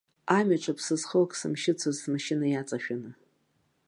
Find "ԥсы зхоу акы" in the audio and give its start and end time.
0.77-1.35